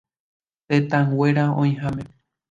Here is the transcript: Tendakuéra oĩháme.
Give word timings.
Tendakuéra 0.69 1.45
oĩháme. 1.63 2.03